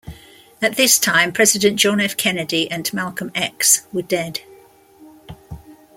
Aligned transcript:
At 0.63 0.77
this 0.77 0.97
time, 0.97 1.31
President 1.31 1.79
John 1.79 2.01
F. 2.01 2.17
Kennedy 2.17 2.67
and 2.71 2.91
Malcolm 2.91 3.31
X 3.35 3.81
were 3.93 4.01
dead. 4.01 4.39